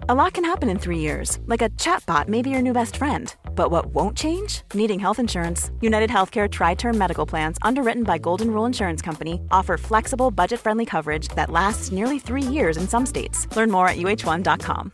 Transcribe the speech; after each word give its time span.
A 0.00 0.14
lot 0.14 0.34
can 0.34 0.44
happen 0.44 0.68
in 0.68 0.78
three 0.78 0.98
years, 0.98 1.38
like 1.46 1.62
a 1.62 1.70
chatbot 1.78 2.28
may 2.28 2.42
be 2.42 2.50
your 2.50 2.60
new 2.60 2.72
best 2.72 2.96
friend. 2.96 3.34
But 3.54 3.70
what 3.70 3.86
won't 3.94 4.16
change? 4.16 4.62
Needing 4.74 4.98
health 4.98 5.18
insurance. 5.18 5.70
United 5.80 6.10
Healthcare 6.10 6.50
Tri 6.50 6.74
Term 6.74 6.98
Medical 6.98 7.24
Plans, 7.24 7.56
underwritten 7.62 8.02
by 8.02 8.18
Golden 8.18 8.50
Rule 8.50 8.66
Insurance 8.66 9.00
Company, 9.00 9.40
offer 9.50 9.78
flexible, 9.78 10.30
budget 10.30 10.60
friendly 10.60 10.84
coverage 10.84 11.28
that 11.36 11.48
lasts 11.48 11.92
nearly 11.92 12.18
three 12.18 12.42
years 12.42 12.76
in 12.76 12.88
some 12.88 13.06
states. 13.06 13.46
Learn 13.56 13.70
more 13.70 13.88
at 13.88 13.96
uh1.com. 13.96 14.92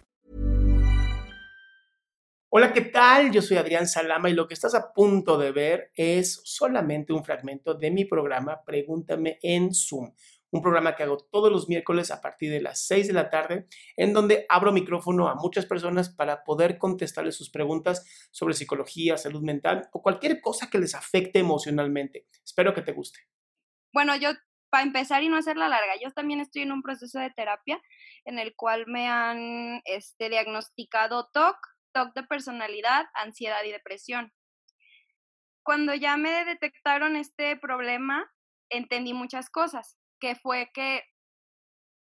Hola, 2.53 2.73
¿qué 2.73 2.93
tal? 2.93 3.31
Yo 3.31 3.43
soy 3.43 3.57
Adrián 3.57 3.87
Salama 3.87 4.29
y 4.29 4.35
lo 4.35 4.47
que 4.47 4.55
estás 4.55 4.75
a 4.75 4.93
punto 4.93 5.39
de 5.39 5.53
ver 5.53 5.91
es 5.95 6.41
solamente 6.45 7.13
un 7.13 7.25
fragmento 7.25 7.75
de 7.75 7.91
mi 7.91 8.05
programa 8.05 8.61
Pregúntame 8.65 9.39
en 9.43 9.73
Zoom 9.73 10.13
un 10.51 10.63
programa 10.63 10.97
que 10.97 11.03
hago 11.03 11.19
todos 11.19 11.51
los 11.51 11.69
miércoles 11.69 12.11
a 12.11 12.21
partir 12.21 12.51
de 12.51 12.61
las 12.61 12.87
6 12.87 13.09
de 13.09 13.13
la 13.13 13.31
tarde, 13.31 13.67
en 13.97 14.13
donde 14.13 14.47
abro 14.49 14.73
micrófono 14.73 15.29
a 15.29 15.35
muchas 15.35 15.67
personas 15.67 16.09
para 16.09 16.43
poder 16.45 16.79
contestarles 16.79 17.37
sus 17.37 17.51
preguntas 17.51 18.29
sobre 18.31 18.55
psicología, 18.55 19.17
salud 19.17 19.43
mental 19.43 19.89
o 19.93 20.03
cualquier 20.03 20.41
cosa 20.41 20.69
que 20.69 20.79
les 20.79 20.95
afecte 20.95 21.39
emocionalmente. 21.39 22.27
Espero 22.45 22.75
que 22.75 22.83
te 22.83 22.93
guste. 22.93 23.21
Bueno, 23.93 24.17
yo 24.17 24.31
para 24.71 24.85
empezar 24.85 25.23
y 25.23 25.29
no 25.29 25.37
hacerla 25.37 25.69
larga, 25.69 25.95
yo 26.01 26.13
también 26.13 26.41
estoy 26.41 26.63
en 26.63 26.73
un 26.73 26.83
proceso 26.83 27.19
de 27.19 27.31
terapia 27.31 27.81
en 28.25 28.39
el 28.39 28.55
cual 28.55 28.85
me 28.87 29.09
han 29.09 29.83
este, 29.85 30.29
diagnosticado 30.29 31.29
TOC, 31.33 31.57
TOC 31.93 32.15
de 32.15 32.23
personalidad, 32.25 33.07
ansiedad 33.15 33.63
y 33.65 33.73
depresión. 33.73 34.33
Cuando 35.65 35.95
ya 35.95 36.17
me 36.17 36.45
detectaron 36.45 37.17
este 37.17 37.57
problema, 37.57 38.33
entendí 38.71 39.13
muchas 39.13 39.51
cosas 39.51 40.00
que 40.21 40.37
fue 40.37 40.71
que 40.73 41.03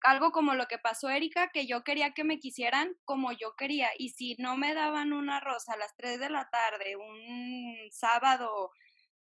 algo 0.01 0.31
como 0.31 0.53
lo 0.53 0.67
que 0.67 0.77
pasó 0.77 1.09
Erika, 1.09 1.49
que 1.51 1.67
yo 1.67 1.83
quería 1.83 2.13
que 2.13 2.23
me 2.23 2.39
quisieran 2.39 2.95
como 3.05 3.31
yo 3.31 3.55
quería, 3.57 3.89
y 3.97 4.09
si 4.09 4.35
no 4.39 4.57
me 4.57 4.73
daban 4.73 5.13
una 5.13 5.39
rosa 5.39 5.73
a 5.73 5.77
las 5.77 5.95
3 5.97 6.19
de 6.19 6.29
la 6.29 6.49
tarde, 6.49 6.95
un 6.95 7.75
sábado 7.91 8.71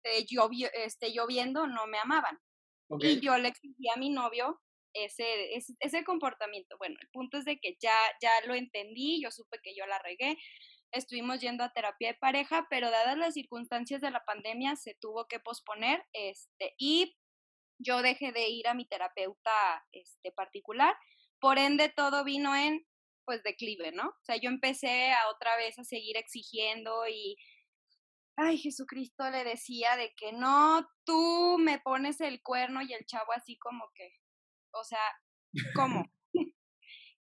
eh, 0.04 0.26
este, 0.74 1.12
lloviendo, 1.12 1.66
no 1.66 1.86
me 1.86 1.98
amaban. 1.98 2.38
Y 3.00 3.20
yo 3.20 3.36
le 3.38 3.48
exigí 3.48 3.88
a 3.88 3.98
mi 3.98 4.10
novio 4.10 4.60
ese, 4.92 5.54
ese, 5.54 5.74
ese, 5.80 6.04
comportamiento. 6.04 6.76
Bueno, 6.78 6.96
el 7.00 7.08
punto 7.08 7.38
es 7.38 7.44
de 7.44 7.58
que 7.58 7.76
ya, 7.80 7.96
ya 8.20 8.30
lo 8.46 8.54
entendí, 8.54 9.22
yo 9.22 9.30
supe 9.30 9.58
que 9.62 9.74
yo 9.74 9.86
la 9.86 9.98
regué, 10.00 10.36
estuvimos 10.92 11.40
yendo 11.40 11.64
a 11.64 11.72
terapia 11.72 12.08
de 12.08 12.18
pareja, 12.18 12.66
pero 12.70 12.90
dadas 12.90 13.16
las 13.16 13.34
circunstancias 13.34 14.00
de 14.00 14.10
la 14.10 14.24
pandemia 14.24 14.76
se 14.76 14.94
tuvo 14.94 15.26
que 15.26 15.40
posponer, 15.40 16.04
este, 16.12 16.74
y 16.78 17.16
yo 17.78 18.02
dejé 18.02 18.32
de 18.32 18.48
ir 18.48 18.68
a 18.68 18.74
mi 18.74 18.86
terapeuta 18.86 19.84
este, 19.92 20.32
particular, 20.32 20.96
por 21.40 21.58
ende 21.58 21.88
todo 21.88 22.24
vino 22.24 22.54
en 22.54 22.86
pues 23.24 23.42
declive, 23.42 23.92
¿no? 23.92 24.08
O 24.08 24.24
sea, 24.24 24.36
yo 24.36 24.50
empecé 24.50 25.12
a 25.12 25.28
otra 25.28 25.56
vez 25.56 25.78
a 25.78 25.84
seguir 25.84 26.16
exigiendo 26.16 27.06
y, 27.08 27.36
ay, 28.36 28.58
Jesucristo 28.58 29.30
le 29.30 29.44
decía 29.44 29.96
de 29.96 30.12
que 30.16 30.32
no, 30.32 30.86
tú 31.04 31.56
me 31.58 31.78
pones 31.78 32.20
el 32.20 32.42
cuerno 32.42 32.82
y 32.82 32.92
el 32.92 33.06
chavo 33.06 33.32
así 33.32 33.58
como 33.58 33.84
que, 33.94 34.10
o 34.72 34.84
sea, 34.84 35.00
¿cómo? 35.74 36.04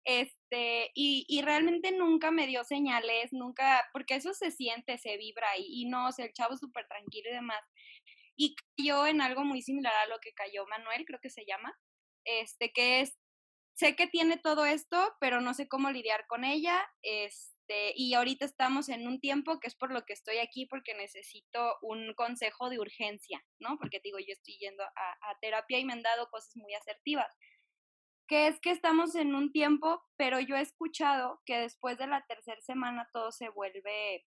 este, 0.05 0.91
y, 0.95 1.25
y, 1.29 1.43
realmente 1.43 1.93
nunca 1.93 2.31
me 2.31 2.47
dio 2.47 2.65
señales, 2.65 3.33
nunca, 3.33 3.85
porque 3.93 4.17
eso 4.17 4.35
se 4.35 4.51
siente, 4.51 4.99
se 4.99 5.17
vibra 5.17 5.57
y, 5.57 5.83
y 5.83 5.85
no, 5.87 6.09
o 6.09 6.13
sea, 6.13 6.25
el 6.25 6.33
chavo 6.33 6.57
súper 6.57 6.87
tranquilo 6.89 7.31
y 7.31 7.35
demás 7.35 7.61
y 8.37 8.55
cayó 8.77 9.07
en 9.07 9.21
algo 9.21 9.45
muy 9.45 9.63
similar 9.63 9.93
a 9.95 10.07
lo 10.07 10.19
que 10.21 10.33
cayó 10.33 10.67
Manuel, 10.67 11.05
creo 11.05 11.21
que 11.21 11.31
se 11.31 11.45
llama, 11.47 11.79
este, 12.25 12.73
que 12.73 13.01
es, 13.01 13.19
sé 13.75 13.97
que 13.97 14.07
tiene 14.07 14.37
todo 14.39 14.65
esto, 14.65 15.15
pero 15.21 15.41
no 15.41 15.55
sé 15.55 15.69
cómo 15.69 15.91
lidiar 15.91 16.27
con 16.27 16.45
ella, 16.45 16.85
este, 17.03 17.93
y 17.97 18.15
ahorita 18.15 18.45
estamos 18.45 18.89
en 18.89 19.07
un 19.07 19.21
tiempo 19.21 19.61
que 19.61 19.69
es 19.69 19.75
por 19.75 19.93
lo 19.93 20.05
que 20.05 20.13
estoy 20.13 20.39
aquí, 20.39 20.67
porque 20.67 20.95
necesito 20.95 21.77
un 21.83 22.15
consejo 22.15 22.71
de 22.71 22.79
urgencia, 22.79 23.45
¿no? 23.61 23.79
Porque 23.79 24.01
digo, 24.03 24.19
yo 24.19 24.33
estoy 24.33 24.59
yendo 24.59 24.83
a, 24.83 25.31
a 25.31 25.39
terapia 25.41 25.79
y 25.79 25.85
me 25.85 25.93
han 25.93 26.03
dado 26.03 26.29
cosas 26.31 26.57
muy 26.57 26.75
asertivas 26.75 27.35
que 28.33 28.47
es 28.47 28.59
que 28.61 28.71
estamos 28.71 29.15
en 29.15 29.35
un 29.35 29.53
tiempo, 29.53 30.03
pero 30.17 30.41
yo 30.41 30.57
he 30.57 30.63
escuchado 30.63 31.43
que 31.45 31.59
después 31.59 31.99
de 31.99 32.07
la 32.07 32.25
tercera 32.27 32.61
semana 32.63 33.07
todo 33.13 33.31
se 33.31 33.51
vuelve 33.51 34.25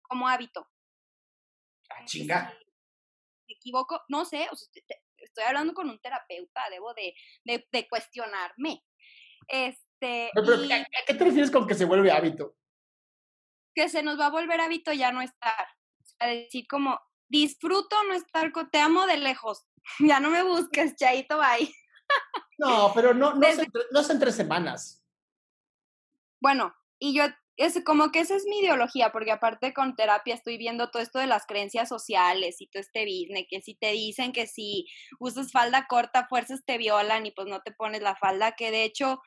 como 0.00 0.26
hábito. 0.26 0.66
Ah, 1.98 2.04
chinga. 2.04 2.54
me 3.48 3.54
equivoco, 3.54 4.02
no 4.08 4.24
sé, 4.24 4.48
estoy 5.16 5.44
hablando 5.44 5.74
con 5.74 5.88
un 5.88 6.00
terapeuta, 6.00 6.68
debo 6.70 6.94
de, 6.94 7.14
de, 7.44 7.88
cuestionarme. 7.88 8.84
Este, 9.48 10.26
¿a, 10.26 11.04
qué 11.06 11.14
te 11.14 11.24
refieres 11.24 11.50
con 11.50 11.66
que 11.66 11.74
se 11.74 11.84
vuelve 11.84 12.10
hábito? 12.10 12.56
Que 13.74 13.88
se 13.88 14.02
nos 14.02 14.18
va 14.18 14.26
a 14.26 14.30
volver 14.30 14.60
hábito 14.60 14.92
ya 14.92 15.12
no 15.12 15.22
estar. 15.22 15.66
A 16.18 16.26
decir 16.26 16.66
como, 16.68 17.00
disfruto 17.28 17.96
no 18.04 18.14
estar, 18.14 18.52
te 18.70 18.78
amo 18.78 19.06
de 19.06 19.18
lejos. 19.18 19.66
Ya 19.98 20.20
no 20.20 20.30
me 20.30 20.44
busques, 20.44 20.94
chaito, 20.94 21.38
bye. 21.38 21.68
No, 22.56 22.92
pero 22.94 23.14
no, 23.14 23.34
no, 23.34 23.48
no 23.90 24.00
es 24.00 24.10
entre 24.10 24.30
semanas. 24.30 25.02
Bueno, 26.40 26.72
y 27.00 27.14
yo 27.14 27.24
es 27.56 27.82
como 27.84 28.10
que 28.10 28.20
esa 28.20 28.36
es 28.36 28.44
mi 28.46 28.60
ideología, 28.60 29.12
porque 29.12 29.32
aparte 29.32 29.72
con 29.74 29.94
terapia 29.94 30.34
estoy 30.34 30.56
viendo 30.58 30.90
todo 30.90 31.02
esto 31.02 31.18
de 31.18 31.26
las 31.26 31.46
creencias 31.46 31.88
sociales 31.88 32.60
y 32.60 32.66
todo 32.68 32.80
este 32.80 33.04
business, 33.04 33.46
que 33.48 33.60
si 33.60 33.74
te 33.74 33.92
dicen 33.92 34.32
que 34.32 34.46
si 34.46 34.86
usas 35.20 35.52
falda 35.52 35.86
corta, 35.88 36.26
fuerzas 36.28 36.62
te 36.64 36.78
violan 36.78 37.26
y 37.26 37.30
pues 37.32 37.48
no 37.48 37.60
te 37.60 37.72
pones 37.72 38.02
la 38.02 38.16
falda, 38.16 38.52
que 38.52 38.70
de 38.70 38.84
hecho 38.84 39.20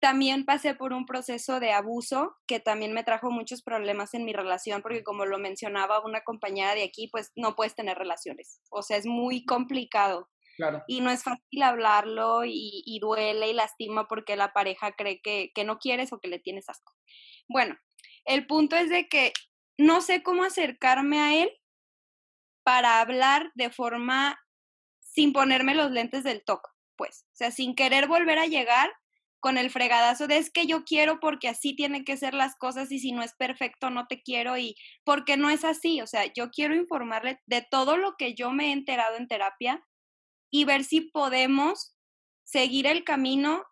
también 0.00 0.46
pasé 0.46 0.74
por 0.74 0.92
un 0.92 1.04
proceso 1.04 1.60
de 1.60 1.72
abuso 1.72 2.34
que 2.46 2.58
también 2.58 2.92
me 2.92 3.04
trajo 3.04 3.30
muchos 3.30 3.62
problemas 3.62 4.14
en 4.14 4.24
mi 4.24 4.32
relación, 4.32 4.82
porque 4.82 5.04
como 5.04 5.26
lo 5.26 5.38
mencionaba 5.38 6.04
una 6.04 6.22
compañera 6.22 6.74
de 6.74 6.84
aquí, 6.84 7.08
pues 7.08 7.30
no 7.36 7.54
puedes 7.54 7.74
tener 7.74 7.98
relaciones, 7.98 8.60
o 8.70 8.82
sea, 8.82 8.96
es 8.96 9.06
muy 9.06 9.44
complicado. 9.44 10.28
Y 10.86 11.00
no 11.00 11.10
es 11.10 11.22
fácil 11.22 11.62
hablarlo 11.62 12.44
y, 12.44 12.82
y, 12.84 12.98
duele 12.98 13.50
y 13.50 13.54
lastima 13.54 14.06
porque 14.08 14.36
la 14.36 14.52
pareja 14.52 14.92
cree 14.92 15.20
que, 15.20 15.50
que 15.54 15.64
no 15.64 15.78
quieres 15.78 16.12
o 16.12 16.20
que 16.20 16.28
le 16.28 16.38
tienes 16.38 16.68
asco. 16.68 16.94
Bueno, 17.48 17.76
el 18.24 18.46
punto 18.46 18.76
es 18.76 18.90
de 18.90 19.08
que 19.08 19.32
no 19.78 20.00
sé 20.00 20.22
cómo 20.22 20.44
acercarme 20.44 21.20
a 21.20 21.42
él 21.42 21.50
para 22.62 23.00
hablar 23.00 23.50
de 23.54 23.70
forma 23.70 24.38
sin 25.00 25.32
ponerme 25.32 25.74
los 25.74 25.90
lentes 25.90 26.22
del 26.22 26.44
toque, 26.44 26.70
pues, 26.96 27.26
o 27.32 27.36
sea, 27.36 27.50
sin 27.50 27.74
querer 27.74 28.06
volver 28.06 28.38
a 28.38 28.46
llegar 28.46 28.92
con 29.40 29.56
el 29.56 29.70
fregadazo 29.70 30.26
de 30.26 30.36
es 30.36 30.50
que 30.50 30.66
yo 30.66 30.84
quiero 30.84 31.18
porque 31.18 31.48
así 31.48 31.74
tienen 31.74 32.04
que 32.04 32.16
ser 32.16 32.34
las 32.34 32.56
cosas 32.56 32.92
y 32.92 32.98
si 32.98 33.12
no 33.12 33.22
es 33.22 33.32
perfecto 33.34 33.90
no 33.90 34.06
te 34.06 34.22
quiero 34.22 34.58
y 34.58 34.76
porque 35.02 35.36
no 35.36 35.50
es 35.50 35.64
así, 35.64 36.00
o 36.02 36.06
sea, 36.06 36.30
yo 36.32 36.50
quiero 36.50 36.74
informarle 36.74 37.40
de 37.46 37.66
todo 37.68 37.96
lo 37.96 38.16
que 38.16 38.34
yo 38.34 38.52
me 38.52 38.68
he 38.68 38.72
enterado 38.72 39.16
en 39.16 39.26
terapia 39.26 39.82
y 40.50 40.64
ver 40.64 40.84
si 40.84 41.02
podemos 41.02 41.96
seguir 42.44 42.86
el 42.86 43.04
camino 43.04 43.64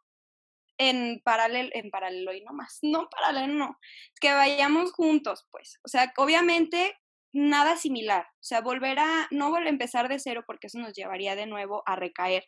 en 0.79 1.21
paralelo, 1.25 1.71
en 1.73 1.91
paralelo 1.91 2.33
y 2.33 2.43
no 2.43 2.53
más, 2.53 2.79
no 2.83 3.09
paralelo, 3.11 3.53
no, 3.53 3.79
que 4.21 4.33
vayamos 4.33 4.93
juntos, 4.93 5.47
pues, 5.51 5.79
o 5.85 5.89
sea, 5.89 6.13
obviamente 6.17 6.97
nada 7.33 7.77
similar, 7.77 8.25
o 8.25 8.43
sea, 8.43 8.61
volver 8.61 8.99
a, 8.99 9.29
no 9.31 9.51
volver 9.51 9.67
a 9.67 9.71
empezar 9.71 10.09
de 10.09 10.19
cero 10.19 10.45
porque 10.47 10.69
eso 10.69 10.79
nos 10.79 10.95
llevaría 10.95 11.37
de 11.37 11.47
nuevo 11.47 11.83
a 11.85 11.97
recaer, 11.97 12.45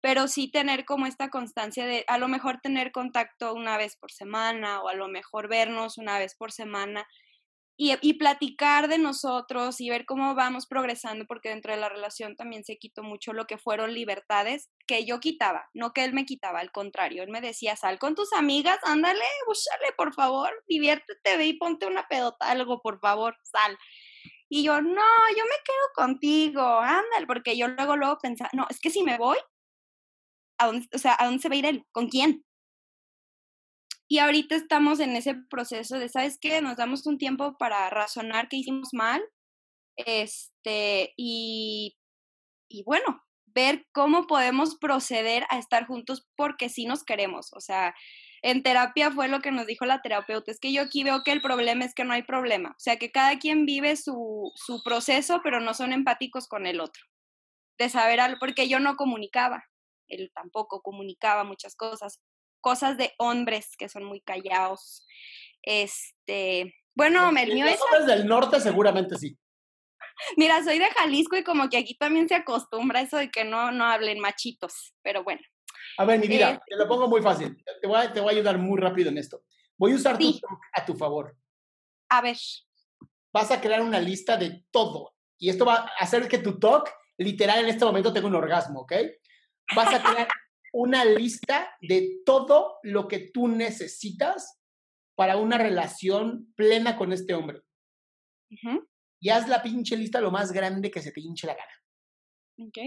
pero 0.00 0.28
sí 0.28 0.50
tener 0.50 0.84
como 0.84 1.06
esta 1.06 1.28
constancia 1.28 1.86
de 1.86 2.04
a 2.08 2.18
lo 2.18 2.28
mejor 2.28 2.60
tener 2.60 2.92
contacto 2.92 3.54
una 3.54 3.76
vez 3.76 3.96
por 3.96 4.12
semana 4.12 4.82
o 4.82 4.88
a 4.88 4.94
lo 4.94 5.08
mejor 5.08 5.48
vernos 5.48 5.98
una 5.98 6.18
vez 6.18 6.34
por 6.36 6.52
semana 6.52 7.06
y, 7.76 8.14
platicar 8.14 8.86
de 8.88 8.98
nosotros 8.98 9.80
y 9.80 9.90
ver 9.90 10.04
cómo 10.06 10.34
vamos 10.34 10.66
progresando, 10.66 11.26
porque 11.26 11.48
dentro 11.48 11.72
de 11.72 11.80
la 11.80 11.88
relación 11.88 12.36
también 12.36 12.64
se 12.64 12.76
quitó 12.76 13.02
mucho 13.02 13.32
lo 13.32 13.46
que 13.46 13.58
fueron 13.58 13.94
libertades 13.94 14.70
que 14.86 15.04
yo 15.04 15.18
quitaba, 15.18 15.68
no 15.74 15.92
que 15.92 16.04
él 16.04 16.12
me 16.12 16.24
quitaba, 16.24 16.60
al 16.60 16.70
contrario, 16.70 17.24
él 17.24 17.30
me 17.30 17.40
decía, 17.40 17.74
sal 17.74 17.98
con 17.98 18.14
tus 18.14 18.32
amigas, 18.32 18.78
ándale, 18.84 19.24
búscale, 19.46 19.92
por 19.96 20.14
favor, 20.14 20.50
diviértete, 20.68 21.36
ve 21.36 21.46
y 21.46 21.58
ponte 21.58 21.86
una 21.86 22.06
pedota, 22.08 22.48
algo, 22.48 22.80
por 22.80 23.00
favor, 23.00 23.36
sal. 23.42 23.76
Y 24.48 24.62
yo, 24.62 24.80
no, 24.80 25.02
yo 25.36 25.44
me 25.44 25.56
quedo 25.64 25.88
contigo, 25.96 26.62
ándale, 26.62 27.26
porque 27.26 27.56
yo 27.56 27.66
luego, 27.68 27.96
luego 27.96 28.18
pensaba, 28.22 28.50
no, 28.52 28.66
es 28.70 28.78
que 28.80 28.90
si 28.90 29.02
me 29.02 29.18
voy, 29.18 29.38
¿a 30.58 30.66
dónde, 30.66 30.86
o 30.94 30.98
sea, 30.98 31.16
¿a 31.18 31.24
dónde 31.24 31.42
se 31.42 31.48
va 31.48 31.54
a 31.56 31.58
ir 31.58 31.66
él? 31.66 31.84
¿Con 31.90 32.08
quién? 32.08 32.44
Y 34.08 34.18
ahorita 34.18 34.54
estamos 34.54 35.00
en 35.00 35.16
ese 35.16 35.34
proceso 35.34 35.98
de, 35.98 36.08
¿sabes 36.08 36.38
qué? 36.40 36.60
Nos 36.60 36.76
damos 36.76 37.06
un 37.06 37.18
tiempo 37.18 37.56
para 37.58 37.88
razonar 37.90 38.48
que 38.48 38.56
hicimos 38.56 38.90
mal. 38.92 39.22
Este, 39.96 41.14
y, 41.16 41.96
y 42.68 42.82
bueno, 42.84 43.22
ver 43.46 43.86
cómo 43.92 44.26
podemos 44.26 44.76
proceder 44.76 45.44
a 45.48 45.58
estar 45.58 45.86
juntos 45.86 46.26
porque 46.36 46.68
sí 46.68 46.86
nos 46.86 47.04
queremos. 47.04 47.52
O 47.52 47.60
sea, 47.60 47.94
en 48.44 48.62
terapia 48.62 49.10
fue 49.10 49.28
lo 49.28 49.40
que 49.40 49.52
nos 49.52 49.66
dijo 49.66 49.86
la 49.86 50.02
terapeuta, 50.02 50.50
es 50.50 50.60
que 50.60 50.70
yo 50.70 50.82
aquí 50.82 51.02
veo 51.02 51.22
que 51.24 51.32
el 51.32 51.40
problema 51.40 51.86
es 51.86 51.94
que 51.94 52.04
no 52.04 52.12
hay 52.12 52.22
problema, 52.22 52.72
o 52.72 52.78
sea, 52.78 52.98
que 52.98 53.10
cada 53.10 53.38
quien 53.38 53.64
vive 53.64 53.96
su, 53.96 54.52
su 54.54 54.82
proceso, 54.82 55.40
pero 55.42 55.60
no 55.60 55.72
son 55.72 55.94
empáticos 55.94 56.46
con 56.46 56.66
el 56.66 56.80
otro, 56.80 57.02
de 57.78 57.88
saber 57.88 58.20
algo, 58.20 58.36
porque 58.38 58.68
yo 58.68 58.80
no 58.80 58.96
comunicaba, 58.96 59.64
él 60.08 60.30
tampoco 60.34 60.82
comunicaba 60.82 61.42
muchas 61.44 61.74
cosas, 61.74 62.20
cosas 62.64 62.96
de 62.96 63.12
hombres 63.18 63.76
que 63.76 63.90
son 63.90 64.04
muy 64.04 64.22
callados, 64.22 65.06
este, 65.62 66.74
bueno, 66.94 67.28
el 67.28 67.52
mío 67.52 67.66
es... 67.66 68.06
del 68.06 68.26
norte 68.26 68.58
seguramente 68.58 69.18
sí. 69.18 69.38
Mira, 70.38 70.64
soy 70.64 70.78
de 70.78 70.86
Jalisco 70.86 71.36
y 71.36 71.44
como 71.44 71.68
que 71.68 71.76
aquí 71.76 71.94
también 71.94 72.26
se 72.26 72.36
acostumbra 72.36 73.02
eso 73.02 73.18
de 73.18 73.30
que 73.30 73.44
no, 73.44 73.70
no 73.70 73.84
hablen 73.84 74.18
machitos, 74.18 74.94
pero 75.02 75.22
bueno. 75.22 75.42
A 75.98 76.06
ver, 76.06 76.18
mi 76.18 76.26
vida, 76.26 76.52
eh, 76.52 76.60
te 76.66 76.76
lo 76.76 76.88
pongo 76.88 77.06
muy 77.06 77.20
fácil. 77.20 77.62
Te 77.82 77.86
voy, 77.86 77.98
a, 77.98 78.10
te 78.10 78.20
voy 78.20 78.30
a 78.30 78.36
ayudar 78.36 78.56
muy 78.56 78.80
rápido 78.80 79.10
en 79.10 79.18
esto. 79.18 79.42
Voy 79.76 79.92
a 79.92 79.96
usar 79.96 80.16
tu 80.16 80.32
talk 80.40 80.60
a 80.72 80.86
tu 80.86 80.94
favor. 80.94 81.36
A 82.08 82.22
ver. 82.22 82.38
Vas 83.30 83.50
a 83.50 83.60
crear 83.60 83.82
una 83.82 84.00
lista 84.00 84.38
de 84.38 84.64
todo. 84.70 85.14
Y 85.36 85.50
esto 85.50 85.66
va 85.66 85.74
a 85.74 85.86
hacer 85.98 86.28
que 86.28 86.38
tu 86.38 86.58
talk, 86.58 86.90
literal, 87.18 87.58
en 87.58 87.68
este 87.68 87.84
momento 87.84 88.12
tenga 88.12 88.28
un 88.28 88.36
orgasmo, 88.36 88.80
¿ok? 88.80 88.92
Vas 89.76 89.92
a 89.92 90.02
crear 90.02 90.28
una 90.74 91.04
lista 91.04 91.70
de 91.80 92.20
todo 92.26 92.78
lo 92.82 93.08
que 93.08 93.30
tú 93.32 93.48
necesitas 93.48 94.60
para 95.16 95.36
una 95.36 95.56
relación 95.56 96.52
plena 96.56 96.96
con 96.96 97.12
este 97.12 97.34
hombre. 97.34 97.62
Y 99.20 99.30
haz 99.30 99.48
la 99.48 99.62
pinche 99.62 99.96
lista 99.96 100.20
lo 100.20 100.30
más 100.30 100.52
grande 100.52 100.90
que 100.90 101.00
se 101.00 101.12
te 101.12 101.20
hinche 101.20 101.46
la 101.46 101.54
gana. 101.54 102.68
Ok 102.68 102.78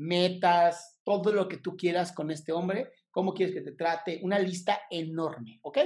metas, 0.00 0.98
todo 1.04 1.32
lo 1.32 1.46
que 1.46 1.58
tú 1.58 1.76
quieras 1.76 2.12
con 2.12 2.30
este 2.30 2.52
hombre, 2.52 2.92
cómo 3.10 3.34
quieres 3.34 3.54
que 3.54 3.60
te 3.60 3.72
trate, 3.72 4.20
una 4.22 4.38
lista 4.38 4.80
enorme, 4.90 5.60
¿ok? 5.62 5.78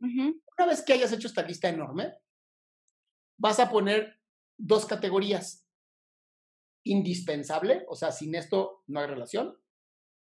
Una 0.00 0.66
vez 0.66 0.82
que 0.82 0.92
hayas 0.92 1.12
hecho 1.12 1.26
esta 1.26 1.42
lista 1.42 1.68
enorme, 1.68 2.12
vas 3.38 3.58
a 3.60 3.70
poner 3.70 4.20
dos 4.56 4.86
categorías. 4.86 5.66
Indispensable, 6.84 7.84
o 7.88 7.94
sea, 7.94 8.10
sin 8.10 8.34
esto 8.34 8.82
no 8.88 9.00
hay 9.00 9.06
relación. 9.06 9.56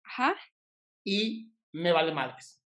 Ajá. 0.08 0.36
Y 1.04 1.52
me 1.74 1.92
vale 1.92 2.14
madres. 2.14 2.62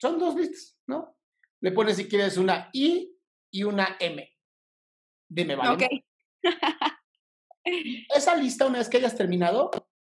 Son 0.00 0.18
dos 0.18 0.34
listas, 0.34 0.78
¿no? 0.86 1.16
Le 1.60 1.72
pones 1.72 1.96
si 1.96 2.08
quieres 2.08 2.36
una 2.36 2.68
I 2.72 3.16
y 3.50 3.62
una 3.62 3.96
M. 3.98 4.28
De 5.28 5.44
me 5.44 5.56
vale. 5.56 5.70
Ok. 5.70 5.82
Esa 8.14 8.36
lista, 8.36 8.66
una 8.66 8.78
vez 8.78 8.88
que 8.88 8.98
hayas 8.98 9.16
terminado, 9.16 9.70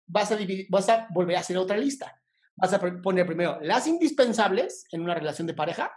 vas 0.07 0.31
a, 0.31 0.35
dividir, 0.35 0.67
vas 0.69 0.89
a 0.89 1.07
volver 1.11 1.37
a 1.37 1.41
hacer 1.41 1.57
otra 1.57 1.77
lista. 1.77 2.19
Vas 2.55 2.73
a 2.73 2.79
poner 2.79 3.25
primero 3.25 3.59
las 3.61 3.87
indispensables 3.87 4.85
en 4.91 5.01
una 5.01 5.15
relación 5.15 5.47
de 5.47 5.53
pareja, 5.53 5.91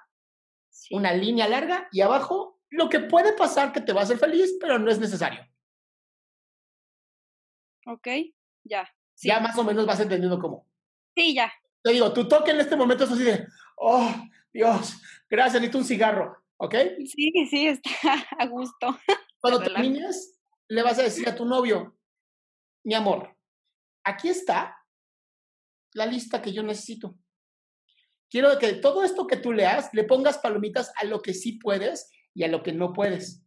una 0.91 1.12
línea 1.12 1.49
larga 1.49 1.88
y 1.93 2.00
abajo 2.00 2.61
lo 2.71 2.88
que 2.88 3.00
puede 3.00 3.33
pasar 3.35 3.73
que 3.73 3.81
te 3.81 3.93
va 3.93 4.00
a 4.00 4.05
hacer 4.05 4.19
feliz, 4.19 4.56
pero 4.61 4.79
no 4.79 4.91
es 4.91 4.99
necesario. 4.99 5.47
Ok, 7.87 8.09
ya. 8.65 8.96
Ya 9.23 9.41
más 9.41 9.57
o 9.59 9.65
menos 9.65 9.87
vas 9.87 10.01
entendiendo 10.01 10.39
cómo. 10.39 10.67
Sí, 11.15 11.35
ya. 11.35 11.53
Te 11.83 11.93
digo, 11.93 12.13
tu 12.13 12.29
toque 12.29 12.51
en 12.51 12.61
este 12.61 12.77
momento 12.77 13.05
es 13.05 13.13
así 13.13 13.25
de, 13.25 13.47
oh, 13.77 14.13
Dios, 14.53 15.01
gracias, 15.29 15.55
necesito 15.55 15.79
un 15.79 15.85
cigarro, 15.85 16.37
¿ok? 16.57 16.75
Sí, 17.07 17.33
sí, 17.49 17.67
está 17.69 17.91
a 18.39 18.47
gusto. 18.47 18.99
Cuando 19.41 19.61
termines, 19.61 20.39
le 20.69 20.83
vas 20.83 20.99
a 20.99 21.03
decir 21.03 21.29
a 21.29 21.35
tu 21.35 21.45
novio, 21.45 21.97
mi 22.85 22.95
amor, 22.95 23.37
aquí 24.05 24.29
está 24.29 24.77
la 25.95 26.07
lista 26.07 26.43
que 26.43 26.53
yo 26.53 26.62
necesito. 26.62 27.17
Quiero 28.29 28.59
que 28.59 28.75
todo 28.75 29.05
esto 29.05 29.27
que 29.27 29.37
tú 29.37 29.53
leas 29.53 29.91
le 29.93 30.05
pongas 30.05 30.39
palomitas 30.39 30.93
a 30.97 31.05
lo 31.05 31.23
que 31.23 31.33
sí 31.33 31.53
puedes 31.53 32.11
y 32.35 32.45
a 32.45 32.49
lo 32.49 32.62
que 32.62 32.73
no 32.73 32.93
puedes. 32.93 33.47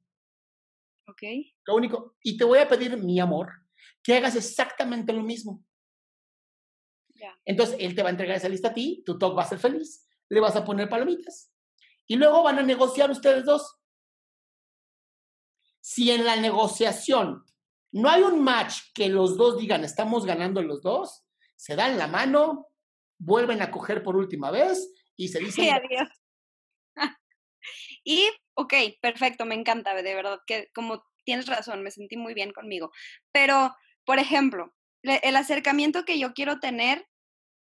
Ok. 1.08 1.24
Lo 1.66 1.76
único, 1.76 2.16
y 2.24 2.38
te 2.38 2.44
voy 2.44 2.60
a 2.60 2.68
pedir, 2.68 2.98
mi 2.98 3.20
amor, 3.20 3.52
que 4.04 4.16
hagas 4.16 4.36
exactamente 4.36 5.14
lo 5.14 5.24
mismo. 5.24 5.64
Entonces, 7.44 7.76
él 7.80 7.96
te 7.96 8.02
va 8.02 8.10
a 8.10 8.12
entregar 8.12 8.38
esa 8.38 8.48
lista 8.48 8.70
a 8.70 8.74
ti, 8.74 9.04
tu 9.06 9.18
talk 9.18 9.38
va 9.38 9.44
a 9.44 9.50
ser 9.50 9.60
feliz, 9.60 10.08
le 10.30 10.40
vas 10.40 10.56
a 10.56 10.64
poner 10.64 10.88
palomitas. 10.88 11.52
Y 12.08 12.16
luego 12.16 12.44
van 12.44 12.60
a 12.60 12.64
negociar 12.64 13.12
ustedes 13.12 13.46
dos 13.46 13.80
si 15.82 16.12
en 16.12 16.24
la 16.24 16.36
negociación 16.36 17.44
no 17.92 18.10
hay 18.10 18.22
un 18.22 18.44
match 18.44 18.82
que 18.94 19.10
los 19.10 19.38
dos 19.38 19.58
digan 19.58 19.84
estamos 19.84 20.24
ganando 20.24 20.62
los 20.62 20.84
dos, 20.84 21.26
se 21.56 21.76
dan 21.76 21.98
la 21.98 22.06
mano, 22.06 22.68
vuelven 23.18 23.64
a 23.64 23.72
coger 23.72 24.04
por 24.04 24.16
última 24.16 24.52
vez 24.52 24.94
y 25.16 25.30
se 25.30 25.40
dicen... 25.46 25.66
Sí, 25.66 25.70
adiós. 25.72 26.10
y, 28.04 28.30
ok, 28.54 28.74
perfecto, 29.02 29.46
me 29.46 29.56
encanta, 29.56 29.96
de 29.96 30.14
verdad, 30.14 30.40
que 30.46 30.70
como 30.76 31.04
tienes 31.26 31.48
razón, 31.48 31.82
me 31.82 31.90
sentí 31.90 32.18
muy 32.18 32.36
bien 32.36 32.52
conmigo. 32.52 32.92
Pero, 33.32 33.76
por 34.10 34.18
ejemplo, 34.18 34.74
el 35.04 35.36
acercamiento 35.36 36.04
que 36.04 36.18
yo 36.18 36.34
quiero 36.34 36.60
tener 36.60 37.08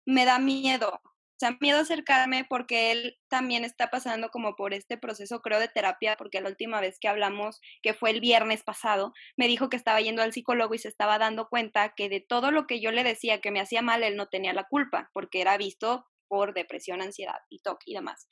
me 0.04 0.24
da 0.24 0.40
miedo 0.40 1.00
sea, 1.42 1.56
miedo 1.60 1.80
acercarme 1.80 2.44
porque 2.48 2.92
él 2.92 3.18
también 3.28 3.64
está 3.64 3.90
pasando 3.90 4.30
como 4.30 4.54
por 4.54 4.74
este 4.74 4.96
proceso, 4.96 5.40
creo, 5.40 5.58
de 5.58 5.68
terapia, 5.68 6.16
porque 6.16 6.40
la 6.40 6.48
última 6.48 6.80
vez 6.80 6.98
que 7.00 7.08
hablamos, 7.08 7.60
que 7.82 7.94
fue 7.94 8.10
el 8.10 8.20
viernes 8.20 8.62
pasado, 8.62 9.12
me 9.36 9.48
dijo 9.48 9.68
que 9.68 9.76
estaba 9.76 10.00
yendo 10.00 10.22
al 10.22 10.32
psicólogo 10.32 10.74
y 10.74 10.78
se 10.78 10.88
estaba 10.88 11.18
dando 11.18 11.48
cuenta 11.48 11.94
que 11.96 12.08
de 12.08 12.20
todo 12.20 12.50
lo 12.50 12.66
que 12.66 12.80
yo 12.80 12.92
le 12.92 13.02
decía 13.02 13.40
que 13.40 13.50
me 13.50 13.60
hacía 13.60 13.82
mal, 13.82 14.04
él 14.04 14.16
no 14.16 14.28
tenía 14.28 14.52
la 14.52 14.64
culpa, 14.64 15.10
porque 15.12 15.40
era 15.40 15.56
visto 15.56 16.06
por 16.28 16.54
depresión, 16.54 17.02
ansiedad 17.02 17.40
y 17.50 17.58
TOC 17.58 17.80
y 17.86 17.94
demás. 17.94 18.26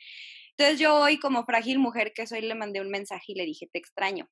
Entonces 0.56 0.78
yo 0.78 0.96
hoy, 0.96 1.18
como 1.18 1.44
frágil 1.44 1.78
mujer 1.78 2.12
que 2.14 2.26
soy, 2.26 2.42
le 2.42 2.54
mandé 2.54 2.80
un 2.80 2.90
mensaje 2.90 3.32
y 3.32 3.34
le 3.34 3.44
dije, 3.44 3.68
te 3.72 3.78
extraño. 3.78 4.28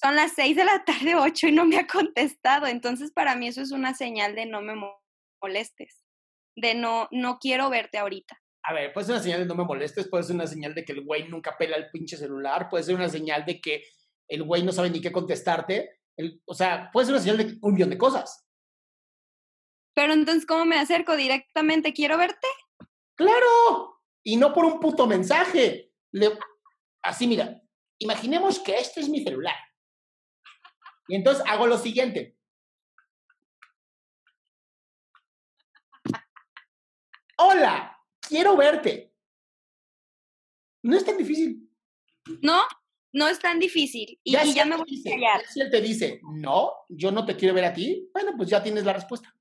Son 0.00 0.16
las 0.16 0.32
seis 0.32 0.56
de 0.56 0.64
la 0.64 0.84
tarde, 0.84 1.14
ocho, 1.14 1.48
y 1.48 1.52
no 1.52 1.64
me 1.64 1.76
ha 1.76 1.86
contestado. 1.86 2.66
Entonces, 2.66 3.12
para 3.12 3.36
mí 3.36 3.48
eso 3.48 3.60
es 3.60 3.70
una 3.70 3.94
señal 3.94 4.34
de 4.34 4.46
no 4.46 4.62
me 4.62 4.74
molestes 5.42 6.00
de 6.56 6.74
no, 6.74 7.08
no 7.10 7.38
quiero 7.38 7.70
verte 7.70 7.98
ahorita. 7.98 8.38
A 8.62 8.74
ver, 8.74 8.92
puede 8.92 9.06
ser 9.06 9.14
una 9.14 9.22
señal 9.22 9.40
de 9.40 9.46
no 9.46 9.54
me 9.54 9.64
molestes, 9.64 10.08
puede 10.08 10.24
ser 10.24 10.34
una 10.34 10.46
señal 10.46 10.74
de 10.74 10.84
que 10.84 10.92
el 10.92 11.04
güey 11.04 11.28
nunca 11.28 11.56
pela 11.56 11.76
el 11.76 11.90
pinche 11.90 12.16
celular, 12.16 12.68
puede 12.68 12.84
ser 12.84 12.94
una 12.94 13.08
señal 13.08 13.44
de 13.46 13.60
que 13.60 13.84
el 14.28 14.42
güey 14.42 14.62
no 14.62 14.72
sabe 14.72 14.90
ni 14.90 15.00
qué 15.00 15.10
contestarte, 15.10 16.00
el, 16.16 16.42
o 16.44 16.54
sea, 16.54 16.90
puede 16.92 17.06
ser 17.06 17.14
una 17.14 17.22
señal 17.22 17.38
de 17.38 17.58
un 17.62 17.72
millón 17.72 17.90
de 17.90 17.98
cosas. 17.98 18.46
Pero 19.94 20.12
entonces, 20.12 20.46
¿cómo 20.46 20.66
me 20.66 20.78
acerco 20.78 21.16
directamente? 21.16 21.92
¿Quiero 21.92 22.18
verte? 22.18 22.46
Claro, 23.16 24.00
y 24.22 24.36
no 24.36 24.52
por 24.52 24.64
un 24.64 24.78
puto 24.78 25.06
mensaje. 25.06 25.92
así, 27.02 27.26
mira, 27.26 27.62
imaginemos 27.98 28.60
que 28.60 28.78
este 28.78 29.00
es 29.00 29.08
mi 29.08 29.22
celular. 29.24 29.56
Y 31.10 31.16
entonces 31.16 31.44
hago 31.46 31.66
lo 31.66 31.76
siguiente. 31.76 32.36
hola, 37.40 37.98
quiero 38.20 38.56
verte. 38.56 39.12
No 40.82 40.96
es 40.96 41.04
tan 41.04 41.16
difícil. 41.16 41.68
No, 42.42 42.60
no 43.12 43.28
es 43.28 43.38
tan 43.38 43.58
difícil. 43.58 44.20
Y 44.22 44.32
ya, 44.32 44.64
me 44.64 44.76
voy 44.76 45.02
a 45.04 45.10
callar. 45.10 45.42
Si 45.46 45.60
él 45.60 45.70
te 45.70 45.80
dice, 45.80 46.20
no, 46.22 46.72
yo 46.88 47.10
no 47.10 47.24
te 47.24 47.36
quiero 47.36 47.54
ver 47.54 47.64
a 47.64 47.72
ti, 47.72 48.08
bueno, 48.12 48.32
pues 48.36 48.48
ya 48.48 48.62
tienes 48.62 48.84
la 48.84 48.92
respuesta. 48.92 49.34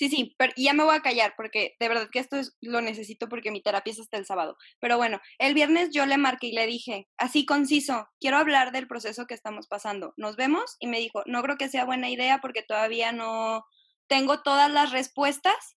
Sí, 0.00 0.08
sí, 0.08 0.34
pero 0.38 0.54
ya 0.56 0.72
me 0.72 0.82
voy 0.82 0.96
a 0.96 1.02
callar 1.02 1.34
porque 1.36 1.76
de 1.78 1.88
verdad 1.88 2.08
que 2.10 2.20
esto 2.20 2.36
es, 2.38 2.56
lo 2.62 2.80
necesito 2.80 3.28
porque 3.28 3.50
mi 3.50 3.60
terapia 3.60 3.92
es 3.92 4.00
hasta 4.00 4.16
el 4.16 4.24
sábado. 4.24 4.56
Pero 4.80 4.96
bueno, 4.96 5.20
el 5.38 5.52
viernes 5.52 5.90
yo 5.92 6.06
le 6.06 6.16
marqué 6.16 6.46
y 6.46 6.52
le 6.52 6.66
dije, 6.66 7.06
así 7.18 7.44
conciso, 7.44 8.08
quiero 8.18 8.38
hablar 8.38 8.72
del 8.72 8.88
proceso 8.88 9.26
que 9.26 9.34
estamos 9.34 9.66
pasando. 9.66 10.14
¿Nos 10.16 10.36
vemos? 10.36 10.76
Y 10.80 10.86
me 10.86 11.00
dijo, 11.00 11.22
no 11.26 11.42
creo 11.42 11.58
que 11.58 11.68
sea 11.68 11.84
buena 11.84 12.08
idea 12.08 12.38
porque 12.40 12.62
todavía 12.62 13.12
no 13.12 13.62
tengo 14.08 14.40
todas 14.40 14.70
las 14.70 14.90
respuestas 14.90 15.76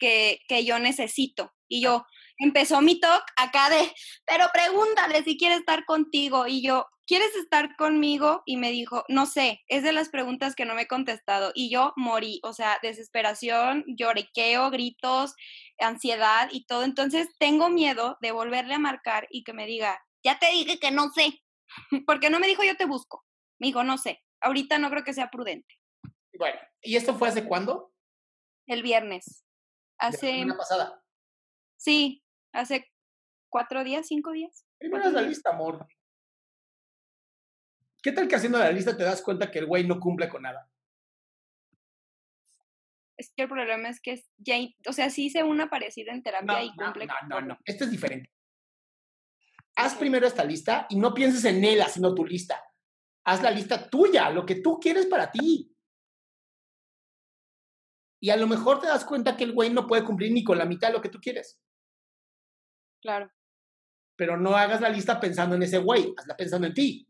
que, 0.00 0.40
yo 0.64 0.80
necesito. 0.80 1.52
Y 1.68 1.82
yo, 1.82 2.04
empezó 2.38 2.80
mi 2.80 2.98
talk 2.98 3.22
acá 3.36 3.70
de, 3.70 3.92
pero 4.26 4.46
pregúntale 4.52 5.22
si 5.22 5.38
quiere 5.38 5.54
estar 5.54 5.84
contigo. 5.84 6.48
Y 6.48 6.66
yo, 6.66 6.86
¿quieres 7.12 7.36
estar 7.36 7.76
conmigo? 7.76 8.42
Y 8.46 8.56
me 8.56 8.70
dijo, 8.70 9.04
no 9.08 9.26
sé, 9.26 9.60
es 9.68 9.82
de 9.82 9.92
las 9.92 10.08
preguntas 10.08 10.54
que 10.54 10.64
no 10.64 10.74
me 10.74 10.82
he 10.82 10.88
contestado. 10.88 11.52
Y 11.54 11.70
yo 11.70 11.92
morí, 11.94 12.40
o 12.42 12.54
sea, 12.54 12.78
desesperación, 12.80 13.84
lloriqueo, 13.86 14.70
gritos, 14.70 15.34
ansiedad 15.78 16.48
y 16.50 16.64
todo. 16.64 16.84
Entonces 16.84 17.28
tengo 17.38 17.68
miedo 17.68 18.16
de 18.22 18.32
volverle 18.32 18.72
a 18.72 18.78
marcar 18.78 19.26
y 19.28 19.44
que 19.44 19.52
me 19.52 19.66
diga, 19.66 20.02
ya 20.24 20.38
te 20.38 20.46
dije 20.52 20.78
que 20.78 20.90
no 20.90 21.10
sé. 21.10 21.42
Porque 22.06 22.30
no 22.30 22.40
me 22.40 22.46
dijo 22.46 22.62
yo 22.64 22.78
te 22.78 22.86
busco. 22.86 23.26
Me 23.58 23.66
dijo, 23.66 23.84
no 23.84 23.98
sé, 23.98 24.22
ahorita 24.40 24.78
no 24.78 24.88
creo 24.88 25.04
que 25.04 25.12
sea 25.12 25.28
prudente. 25.28 25.74
Bueno, 26.38 26.58
¿y 26.80 26.96
esto 26.96 27.14
fue 27.14 27.28
hace 27.28 27.44
cuándo? 27.44 27.92
El 28.66 28.82
viernes 28.82 29.44
Hace. 29.98 30.46
La 30.46 30.56
pasada. 30.56 31.04
Sí, 31.76 32.24
hace 32.54 32.90
cuatro 33.50 33.84
días, 33.84 34.06
cinco 34.06 34.32
días. 34.32 34.64
Primero 34.78 35.08
es 35.08 35.12
la 35.12 35.20
lista, 35.20 35.50
amor. 35.50 35.86
¿Qué 38.02 38.10
tal 38.10 38.26
que 38.26 38.34
haciendo 38.34 38.58
la 38.58 38.72
lista 38.72 38.96
te 38.96 39.04
das 39.04 39.22
cuenta 39.22 39.50
que 39.50 39.60
el 39.60 39.66
güey 39.66 39.86
no 39.86 40.00
cumple 40.00 40.28
con 40.28 40.42
nada? 40.42 40.68
Es 43.16 43.32
que 43.36 43.42
el 43.42 43.48
problema 43.48 43.88
es 43.88 44.00
que 44.00 44.24
ya, 44.38 44.56
o 44.86 44.92
sea, 44.92 45.08
sí 45.08 45.26
hice 45.26 45.44
una 45.44 45.70
parecida 45.70 46.12
en 46.12 46.22
terapia 46.24 46.64
y 46.64 46.74
cumple. 46.74 47.06
No, 47.06 47.14
no, 47.28 47.40
no, 47.40 47.46
no, 47.48 47.58
esto 47.64 47.84
es 47.84 47.90
diferente. 47.90 48.32
Haz 49.76 49.94
primero 49.94 50.26
esta 50.26 50.44
lista 50.44 50.86
y 50.90 50.96
no 50.96 51.14
pienses 51.14 51.44
en 51.44 51.62
ella, 51.64 51.88
sino 51.88 52.14
tu 52.14 52.26
lista. 52.26 52.62
Haz 53.24 53.40
la 53.40 53.52
lista 53.52 53.88
tuya, 53.88 54.28
lo 54.30 54.44
que 54.44 54.56
tú 54.56 54.80
quieres 54.80 55.06
para 55.06 55.30
ti. 55.30 55.72
Y 58.20 58.30
a 58.30 58.36
lo 58.36 58.48
mejor 58.48 58.80
te 58.80 58.88
das 58.88 59.04
cuenta 59.04 59.36
que 59.36 59.44
el 59.44 59.52
güey 59.52 59.70
no 59.70 59.86
puede 59.86 60.04
cumplir 60.04 60.32
ni 60.32 60.42
con 60.42 60.58
la 60.58 60.64
mitad 60.64 60.88
de 60.88 60.94
lo 60.94 61.00
que 61.00 61.08
tú 61.08 61.20
quieres. 61.20 61.60
Claro. 63.00 63.30
Pero 64.16 64.36
no 64.36 64.56
hagas 64.56 64.80
la 64.80 64.88
lista 64.88 65.20
pensando 65.20 65.54
en 65.54 65.62
ese 65.62 65.78
güey, 65.78 66.12
hazla 66.16 66.36
pensando 66.36 66.66
en 66.66 66.74
ti. 66.74 67.08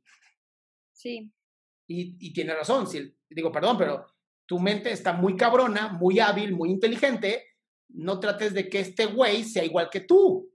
Sí. 0.92 1.32
Y, 1.88 2.16
y 2.26 2.32
tiene 2.32 2.54
razón, 2.54 2.86
si, 2.86 3.16
digo, 3.28 3.50
perdón, 3.50 3.76
pero 3.78 4.06
tu 4.46 4.58
mente 4.58 4.92
está 4.92 5.12
muy 5.12 5.36
cabrona, 5.36 5.88
muy 5.88 6.20
hábil, 6.20 6.54
muy 6.54 6.70
inteligente, 6.70 7.56
no 7.88 8.20
trates 8.20 8.54
de 8.54 8.68
que 8.68 8.80
este 8.80 9.06
güey 9.06 9.44
sea 9.44 9.64
igual 9.64 9.90
que 9.90 10.00
tú. 10.00 10.50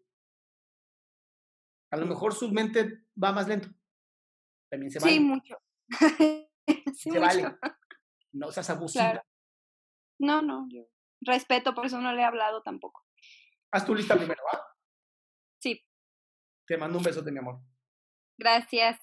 A 1.92 1.98
lo 1.98 2.06
mejor 2.06 2.34
su 2.34 2.52
mente 2.52 3.06
va 3.22 3.32
más 3.32 3.48
lento. 3.48 3.70
También 4.70 4.92
se 4.92 5.00
vale. 5.00 5.14
Sí, 5.14 5.20
mucho. 5.20 5.56
sí, 6.94 7.12
se 7.12 7.20
vale. 7.20 7.58
No 8.34 8.52
seas 8.52 8.70
abusiva. 8.70 9.24
No, 10.20 10.42
no, 10.42 10.68
yo 10.70 10.88
respeto, 11.22 11.74
por 11.74 11.86
eso 11.86 12.00
no 12.00 12.14
le 12.14 12.22
he 12.22 12.26
hablado 12.26 12.62
tampoco. 12.62 13.06
Haz 13.72 13.86
tu 13.86 13.96
lista 13.96 14.16
primero, 14.16 14.42
¿va? 14.52 14.62
Sí. 15.60 15.84
Te 16.66 16.78
mando 16.78 16.98
un 16.98 17.04
beso 17.04 17.22
de 17.22 17.32
mi 17.32 17.40
amor. 17.40 17.60
Gracias. 18.38 19.00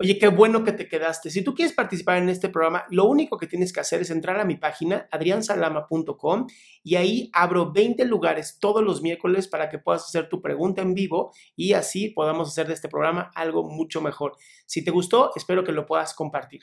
Oye, 0.00 0.18
qué 0.18 0.26
bueno 0.26 0.64
que 0.64 0.72
te 0.72 0.88
quedaste. 0.88 1.30
Si 1.30 1.44
tú 1.44 1.54
quieres 1.54 1.72
participar 1.72 2.18
en 2.18 2.28
este 2.28 2.48
programa, 2.48 2.84
lo 2.90 3.04
único 3.04 3.38
que 3.38 3.46
tienes 3.46 3.72
que 3.72 3.78
hacer 3.78 4.00
es 4.00 4.10
entrar 4.10 4.40
a 4.40 4.44
mi 4.44 4.56
página, 4.56 5.06
adriansalama.com, 5.12 6.48
y 6.82 6.96
ahí 6.96 7.30
abro 7.32 7.70
20 7.72 8.04
lugares 8.06 8.58
todos 8.58 8.82
los 8.82 9.02
miércoles 9.02 9.46
para 9.46 9.68
que 9.68 9.78
puedas 9.78 10.04
hacer 10.04 10.28
tu 10.28 10.42
pregunta 10.42 10.82
en 10.82 10.94
vivo 10.94 11.32
y 11.54 11.74
así 11.74 12.08
podamos 12.08 12.48
hacer 12.48 12.66
de 12.66 12.74
este 12.74 12.88
programa 12.88 13.30
algo 13.36 13.70
mucho 13.70 14.00
mejor. 14.00 14.32
Si 14.66 14.82
te 14.82 14.90
gustó, 14.90 15.30
espero 15.36 15.62
que 15.62 15.70
lo 15.70 15.86
puedas 15.86 16.12
compartir. 16.12 16.62